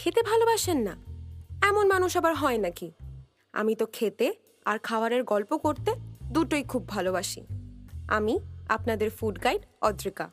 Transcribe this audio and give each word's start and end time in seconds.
খেতে 0.00 0.22
ভালোবাসেন 0.22 0.78
না। 0.78 0.94
এমন 1.68 1.88
মানুষ 1.88 2.16
আবার 2.16 2.34
হয় 2.34 2.58
নাকি? 2.58 2.92
আমি 3.52 3.74
তো 3.74 3.86
খেতে 3.86 4.34
আর 4.64 4.78
খাবারের 4.78 5.24
গল্প 5.24 5.56
করতে 5.56 5.90
দুটোই 6.32 6.62
খুব 6.62 6.88
ভালোবাসি। 6.88 7.46
আমি 8.08 8.40
আপনাদের 8.68 9.10
ফুড 9.10 9.44
গাইড 9.44 9.62
অদ্রিকা। 9.82 10.30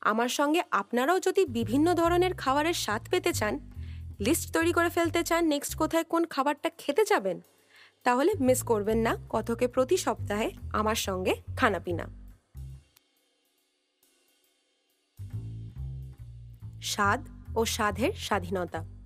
আমার 0.00 0.28
সঙ্গে 0.28 0.62
আপনারাও 0.70 1.20
যদি 1.20 1.46
বিভিন্ন 1.46 1.94
ধরনের 1.94 2.34
খাবারের 2.34 2.74
স্বাদ 2.74 3.02
পেতে 3.10 3.32
চান 3.32 3.54
লিস্ট 4.20 4.52
তৈরি 4.52 4.72
করে 4.72 4.90
ফেলতে 4.90 5.22
চান 5.22 5.42
নেক্সট 5.44 5.72
কোথায় 5.74 6.04
কোন 6.04 6.22
খাবারটা 6.24 6.68
খেতে 6.78 7.04
যাবেন, 7.04 7.40
তাহলে 8.02 8.30
মিস 8.40 8.62
করবেন 8.62 8.98
না 8.98 9.16
কথকে 9.28 9.68
প্রতি 9.68 9.96
সপ্তাহে 9.96 10.50
আমার 10.72 10.98
সঙ্গে 11.06 11.34
খানাপিনা। 11.56 12.04
স্বাদ 16.82 17.20
ও 17.56 17.64
স্বাদের 17.64 18.12
স্বাধীনতা। 18.12 18.97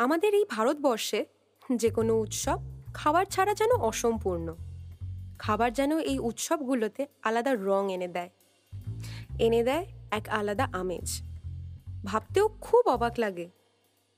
আমাদের 0.00 0.34
এই 0.34 0.44
ভারতবর্ষে 0.48 1.26
যে 1.76 1.90
কোনো 1.90 2.18
উৎসব 2.18 2.58
খাবার 2.94 3.26
ছাড়া 3.26 3.54
যেন 3.54 3.72
অসম্পূর্ণ। 3.72 4.54
খাবার 5.38 5.72
যেন 5.72 5.98
এই 5.98 6.18
উৎসবগুলোতে 6.18 7.06
আলাদা 7.22 7.54
রং 7.54 7.92
এনে 7.92 8.08
দেয়। 8.08 8.30
এনে 9.38 9.62
দেয় 9.62 9.86
এক 10.10 10.28
আলাদা 10.28 10.68
আমেজ। 10.72 11.22
ভাবতেও 12.04 12.48
খুব 12.60 12.88
অবাক 12.88 13.12
লাগে। 13.18 13.50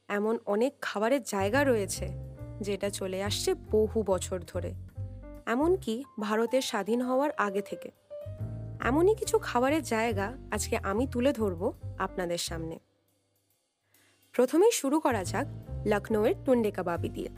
এমন 0.08 0.38
অনেক 0.46 0.72
খাবারের 0.80 1.22
জায়গা 1.22 1.64
রয়েছে 1.64 2.08
যেটা 2.60 2.90
চলে 2.90 3.22
আসছে 3.22 3.54
বহু 3.54 4.02
বছর 4.06 4.40
ধরে। 4.46 4.74
এমনকি 5.46 6.04
ভারতের 6.20 6.62
স্বাধীন 6.62 7.02
হওয়ার 7.02 7.30
আগে 7.36 7.60
থেকে। 7.60 7.90
এমনই 8.80 9.14
কিছু 9.14 9.38
খাবারের 9.38 9.82
জায়গা 9.82 10.32
আজকে 10.50 10.76
আমি 10.76 11.06
তুলে 11.06 11.32
ধরব 11.32 11.72
আপনাদের 11.98 12.38
সামনে। 12.38 12.78
প্রথমেই 14.32 14.72
শুরু 14.72 15.00
করা 15.00 15.24
যাক 15.24 15.46
লখনৌয়ের 15.86 16.34
টুন্ডে 16.44 16.70
কাবাবি 16.70 17.08
দিয়ে। 17.08 17.30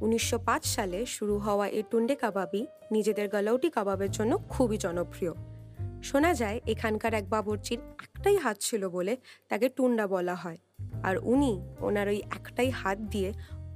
উনিশশো 0.00 0.38
পাঁচ 0.38 0.64
সালে 0.66 1.06
শুরু 1.06 1.38
হওয়া 1.38 1.68
এই 1.68 1.82
টুন্ডে 1.90 2.14
কাবাবি 2.14 2.66
নিজেদের 2.92 3.28
গালৌটি 3.28 3.70
কাবাবের 3.70 4.10
জন্য 4.10 4.38
খুবই 4.48 4.78
জনপ্রিয়। 4.78 5.32
শোনা 6.02 6.34
যায়, 6.34 6.60
এখানকার 6.66 7.14
এক 7.14 7.28
বাবরচির 7.28 7.78
একটাই 7.78 8.36
হাত 8.36 8.56
ছিল 8.60 8.88
বলে 8.88 9.16
তাকে 9.48 9.68
টুন্ডা 9.68 10.06
বলা 10.06 10.34
হয়। 10.34 10.58
আর 11.02 11.18
উনি 11.18 11.60
ওনার 11.80 12.08
ওই 12.08 12.16
একটাই 12.16 12.70
হাত 12.70 12.98
দিয়ে 12.98 13.32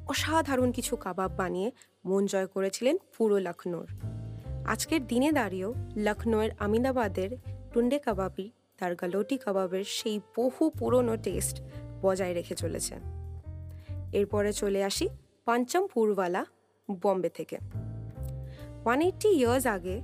অসাধারণ 0.07 0.73
কিছু 0.73 0.97
কাবাব 0.97 1.31
বানিয়ে 1.37 1.71
মন 2.05 2.27
জয় 2.27 2.47
করেছিলেন 2.47 2.97
পুরো 3.19 3.39
লখনৌর 3.39 3.89
আজকের 4.67 5.07
দিনে 5.07 5.33
দাঁড়িয়েও 5.33 5.75
লখনৌয়ের 5.97 6.51
আমিনাবাদের 6.59 7.31
টুন্ডে 7.73 7.99
কাবাবি 7.99 8.51
তার 8.79 8.95
গালোটি 8.95 9.39
কাবাবের 9.39 9.85
সেই 9.85 10.21
বহু 10.37 10.71
পুরনো 10.71 11.17
টেস্ট 11.17 11.63
বজায় 12.03 12.33
রেখে 12.33 12.55
চলেছে। 12.55 13.22
এরপরে 14.13 14.53
চলে 14.53 14.85
আসি 14.85 15.09
পঞ্চম 15.45 15.87
পুরওয়ালা 15.87 16.45
বম্বে 17.03 17.29
থেকে। 17.29 17.59
ওয়ান 18.85 19.01
এইটটি 19.01 19.29
ইয়ার্স 19.29 19.67
আগে 19.67 20.01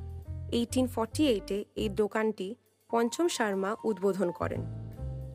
এইটিন 0.52 0.86
ফর্টি 0.86 1.28
এইটে 1.28 1.64
এই 1.76 1.88
দোকানটি 1.88 2.54
পঞ্চম 2.90 3.28
শর্মা 3.28 3.76
উদ্বোধন 3.84 4.30
করেন। 4.30 4.60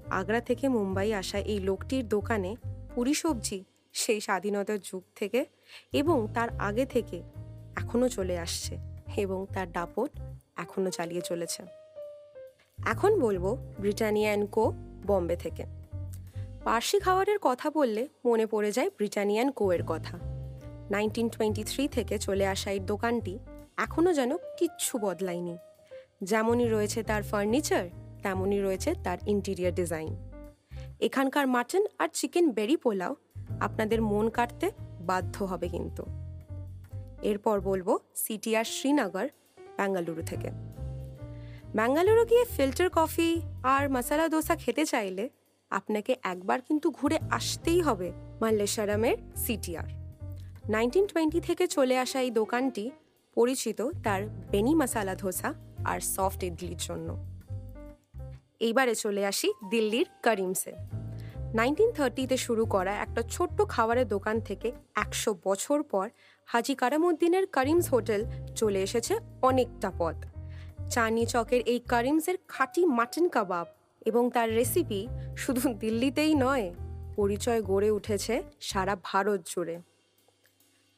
আগ্রা 0.09 0.41
থেকে 0.41 0.69
মুম্বাই 0.69 1.13
আসা 1.13 1.39
এই 1.39 1.59
লোকটির 1.59 2.07
দোকানে 2.07 2.55
পুরি 2.95 3.13
সবজি 3.13 3.63
সেই 3.93 4.21
স্বাধীনতার 4.21 4.79
যুগ 4.79 5.03
থেকে 5.15 5.45
এবং 5.93 6.27
তার 6.33 6.49
আগে 6.59 6.85
থেকে 6.85 7.23
এখনও 7.75 8.09
চলে 8.09 8.39
আসছে 8.39 8.77
এবং 9.17 9.45
তার 9.53 9.71
দাপট 9.71 10.09
এখনও 10.55 10.89
চালিয়ে 10.89 11.21
চলেছে। 11.21 11.63
এখন 12.85 13.19
বলব 13.19 13.57
ব্রিটানিয়া 13.79 14.29
অ্যান্ড 14.29 14.49
কো, 14.51 14.73
বম্বে 15.07 15.35
থেকে। 15.35 15.82
পার্সি 16.65 16.97
খাবারের 16.99 17.39
কথা 17.41 17.69
বললে 17.69 18.07
মনে 18.25 18.45
পড়ে 18.45 18.71
যায় 18.71 18.89
ব্রিটানিয়ান 18.97 19.51
কোয়ের 19.51 19.83
কথা। 19.87 20.15
নাইনটিন 20.89 21.29
টোয়েন্টি 21.29 21.63
থ্রি 21.63 21.83
থেকে 21.87 22.17
চলে 22.17 22.45
আসা 22.47 22.71
এই 22.71 22.79
দোকানটি 22.91 23.39
এখনও 23.77 24.13
যেন 24.13 24.31
কিচ্ছু 24.57 24.93
বদলায়নি। 24.97 25.57
যেমনই 26.23 26.67
রয়েছে 26.69 27.03
তার 27.03 27.23
ফার্নিচার, 27.23 27.85
তেমনই 28.23 28.61
রয়েছে 28.61 28.89
তার 29.03 29.17
ইন্টিরিয়ার 29.27 29.73
ডিজাইন। 29.73 30.13
এখানকার 30.99 31.45
মাটন 31.47 31.83
আর 31.99 32.09
চিকেন 32.13 32.45
বেরি 32.51 32.77
পোলাও 32.77 33.15
আপনাদের 33.59 34.01
মন 34.01 34.29
কাটতে 34.29 34.67
বাধ্য 35.09 35.35
হবে 35.43 35.67
কিন্তু। 35.69 36.03
এরপর 37.21 37.57
বলব 37.59 37.87
সিটিআর 38.15 38.65
শ্রীনগর 38.75 39.27
বেঙ্গালুরু 39.77 40.21
থেকে। 40.21 40.49
বেঙ্গালুরু 41.75 42.23
গিয়ে 42.25 42.43
ফিল্টার 42.45 42.89
কফি 42.89 43.29
আর 43.63 43.83
মশালা 43.89 44.25
দোসা 44.29 44.55
খেতে 44.55 44.85
চাইলে 44.85 45.29
আপনাকে 45.73 46.15
একবার 46.23 46.61
কিন্তু 46.61 46.91
ঘুরে 46.91 47.17
আসতেই 47.31 47.81
হবে 47.81 48.11
মাল্লেশ্বরমের 48.41 49.17
সিটিআর। 49.35 49.89
নাইনটিন 50.69 51.05
টোয়েন্টি 51.05 51.39
থেকে 51.41 51.67
চলে 51.67 51.95
আসা 51.97 52.19
এই 52.21 52.31
দোকানটি 52.31 52.91
পরিচিত 53.35 53.79
তার 54.03 54.21
বেনি 54.51 54.75
মশালা 54.75 55.15
ধোসা 55.15 55.53
আর 55.85 55.99
সফট 55.99 56.43
ইডলির 56.43 56.77
জন্য। 56.79 57.09
এইবারে 58.59 58.95
চলে 58.95 59.25
আসি 59.25 59.53
দিল্লির 59.69 60.07
করিমসে। 60.23 60.73
নাইনটিন 61.53 61.91
থার্টিতে 61.91 62.37
শুরু 62.37 62.65
করা 62.65 62.93
একটা 62.95 63.21
ছোট্ট 63.21 63.57
খাবারের 63.61 64.07
দোকান 64.07 64.39
থেকে 64.39 64.71
একশো 64.95 65.31
বছর 65.43 65.83
পর 65.83 66.09
হাজি 66.45 66.75
কারামুদ্দিনের 66.75 67.45
করিমস 67.47 67.89
হোটেল 67.89 68.21
চলে 68.55 68.79
এসেছে 68.83 69.13
অনেকটা 69.41 69.89
পথ। 69.97 70.15
চানি 70.91 71.25
চকের 71.25 71.61
এই 71.65 71.79
করিমসের 71.79 72.37
খাঁটি 72.47 72.85
মাটন 72.85 73.25
কাবাব 73.27 73.67
এবং 74.05 74.31
তার 74.31 74.49
রেসিপি 74.55 75.07
শুধু 75.37 75.73
দিল্লিতেই 75.73 76.33
নয়, 76.35 76.73
পরিচয় 77.15 77.61
গড়ে 77.61 77.91
উঠেছে 77.91 78.43
সারা 78.61 78.97
ভারত 79.03 79.39
জুড়ে। 79.45 79.75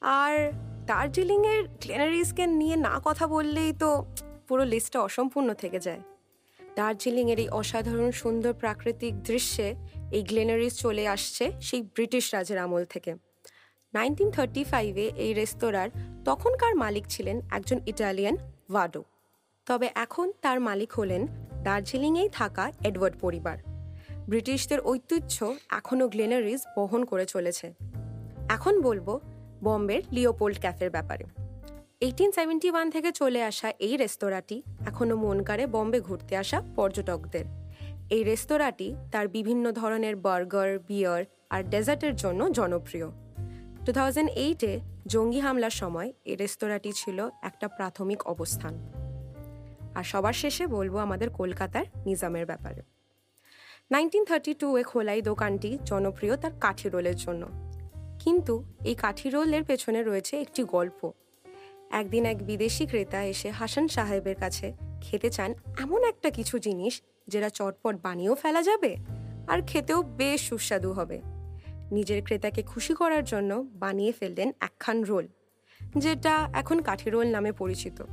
আর 0.02 0.52
দার্জিলিংয়ের 0.86 1.64
গ্লেনারিসকে 1.68 2.48
নিয়ে 2.48 2.76
না 2.76 3.02
কথা 3.04 3.28
বললেই 3.28 3.74
তো 3.74 4.06
পুরো 4.48 4.64
লিস্টটা 4.66 5.00
অসম্পূর্ণ 5.02 5.54
থেকে 5.54 5.80
যায়। 5.80 6.02
দার্জিলিংয়ের 6.76 7.40
এই 7.40 7.50
অসাধারণ, 7.50 8.12
সুন্দর 8.12 8.54
প্রাকৃতিক 8.54 9.24
দৃশ্যে 9.24 9.76
এই 10.12 10.24
গ্লেনারিস 10.24 10.74
চলে 10.80 11.08
আসছে 11.08 11.52
সেই 11.62 11.82
ব্রিটিশ 11.82 12.34
রাজের 12.34 12.58
আমল 12.58 12.86
থেকে। 12.86 13.16
নাইনটিন 13.94 14.32
থার্টি 14.32 14.64
ফাইভে 14.64 15.12
এই 15.16 15.34
রেস্তোরাঁর 15.34 15.90
তখনকার 16.26 16.76
মালিক 16.76 17.06
ছিলেন 17.10 17.42
একজন 17.52 17.80
ইটালিয়ান 17.86 18.36
ভাডো 18.74 19.04
তবে 19.66 19.90
এখন 19.96 20.32
তার 20.42 20.60
মালিক 20.60 20.92
হলেন 20.94 21.28
দার্জিলিংয়েই 21.66 22.30
থাকা 22.30 22.72
এডওয়ার্ড 22.84 23.16
পরিবার। 23.20 23.58
ব্রিটিশদের 24.30 24.80
ঐতিহ্য 24.80 25.36
এখনও 25.70 26.08
গ্লেনারিজ 26.08 26.62
বহন 26.78 27.06
করে 27.06 27.26
চলেছে। 27.26 27.68
এখন 28.50 28.82
বলব 28.82 29.20
বম্বের 29.64 30.02
লিওপোল্ড 30.12 30.58
ক্যাফের 30.60 30.90
ব্যাপারে। 30.90 31.26
এইটিন 32.02 32.32
সেভেন্টি 32.32 32.70
ওয়ান 32.72 32.90
থেকে 32.92 33.12
চলে 33.12 33.44
আসা 33.44 33.74
এই 33.80 33.98
রেস্তোরাঁটি 33.98 34.64
এখনও 34.86 35.16
মন 35.16 35.44
কাড়ে 35.44 35.68
বম্বে 35.68 36.00
ঘুরতে 36.00 36.34
আসা 36.38 36.62
পর্যটকদের। 36.76 37.46
এই 38.10 38.24
রেস্তোরাঁটি 38.24 38.96
তার 39.12 39.28
বিভিন্ন 39.28 39.72
ধরনের 39.72 40.16
বার্গার, 40.16 40.80
বিয়ার 40.80 41.22
আর 41.50 41.62
ডেজার্টের 41.64 42.16
জন্য 42.16 42.42
জনপ্রিয়। 42.52 43.08
টু 43.86 43.92
থাউজেন্ড 43.92 44.30
এইটে 44.36 44.80
জঙ্গি 45.08 45.40
হামলার 45.40 45.76
সময় 45.82 46.10
এই 46.26 46.36
রেস্তোরাঁটি 46.36 46.92
ছিল 46.96 47.18
একটা 47.42 47.68
প্রাথমিক 47.68 48.20
অবস্থান। 48.28 48.95
আর 49.96 50.04
সবার 50.04 50.34
শেষে 50.34 50.68
বলব 50.68 50.98
আমাদের 50.98 51.30
কলকাতার 51.30 51.86
নিজামের 52.06 52.46
ব্যাপারে। 52.46 52.82
নাইনটিন 53.92 54.26
থার্টি 54.26 54.54
টু 54.54 54.78
এ 54.78 54.84
খোলাই 54.84 55.22
দোকানটি 55.22 55.78
জনপ্রিয় 55.86 56.38
তার 56.38 56.52
কাঠি 56.62 56.90
রোলের 56.90 57.16
জন্য। 57.16 57.48
কিন্তু 58.20 58.64
এই 58.84 58.96
কাঠি 58.96 59.30
রোলের 59.30 59.64
পেছনে 59.64 60.04
রয়েছে 60.04 60.42
একটি 60.42 60.64
গল্প। 60.64 61.12
একদিন 61.92 62.26
এক 62.26 62.46
বিদেশি 62.46 62.86
ক্রেতা 62.86 63.24
এসে 63.24 63.50
হাসান 63.50 63.88
সাহেবের 63.88 64.36
কাছে 64.36 64.74
খেতে 65.02 65.30
চান 65.30 65.54
এমন 65.80 66.04
একটা 66.04 66.30
কিছু 66.30 66.60
জিনিস 66.60 67.02
যেটা 67.28 67.50
চটপট 67.50 67.96
বানিয়েও 68.04 68.36
ফেলা 68.36 68.62
যাবে 68.64 68.98
আর 69.48 69.62
খেতেও 69.68 70.04
বেশ 70.04 70.50
সুস্বাদু 70.50 70.92
হবে। 70.92 71.22
নিজের 71.92 72.24
ক্রেতাকে 72.24 72.62
খুশি 72.64 72.94
করার 72.94 73.24
জন্য 73.24 73.68
বানিয়ে 73.74 74.12
ফেললেন 74.12 74.52
একখান 74.62 75.04
রোল, 75.04 75.28
যেটা 75.98 76.50
এখন 76.54 76.82
কাঠি 76.82 77.10
রোল 77.10 77.28
নামে 77.28 77.52
পরিচিত। 77.52 78.04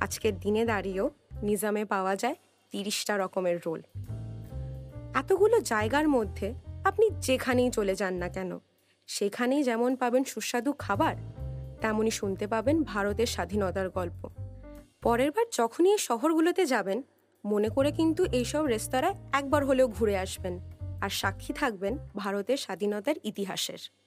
আজকের 0.00 0.38
দিনে 0.38 0.64
দাঁড়িয়েও 0.64 1.10
নিজামে 1.42 1.84
পাওয়া 1.84 2.16
যায় 2.16 2.34
তিরিশটা 2.70 3.16
রকমের 3.16 3.60
রোল। 3.66 3.82
এতগুলো 5.14 5.60
জায়গার 5.60 6.08
মধ্যে 6.08 6.54
আপনি 6.84 7.10
যেখানেই 7.20 7.70
চলে 7.70 7.94
যান 7.94 8.14
না 8.14 8.28
কেন, 8.28 8.58
সেখানেই 9.06 9.62
যেমন 9.62 9.96
পাবেন 9.96 10.24
সুস্বাদু 10.24 10.72
খাবার, 10.72 11.16
তেমনই 11.80 12.10
শুনতে 12.10 12.46
পাবেন 12.46 12.82
ভারতের 12.82 13.26
স্বাধীনতার 13.26 13.90
গল্প। 13.90 14.28
পরের 15.02 15.32
বার 15.32 15.44
যখনই 15.52 15.92
এই 15.92 15.98
শহরগুলোতে 15.98 16.66
যাবেন, 16.66 17.02
মনে 17.46 17.68
করে 17.68 17.92
কিন্তু 17.92 18.24
এইসব 18.24 18.66
রেস্তোরাঁয় 18.66 19.14
একবার 19.32 19.64
হলেও 19.64 19.88
ঘুরে 19.88 20.18
আসবেন 20.18 20.60
আর 21.00 21.10
সাক্ষী 21.10 21.52
থাকবেন 21.52 21.98
ভারতের 22.14 22.56
স্বাধীনতার 22.56 23.14
ইতিহাসের। 23.24 24.03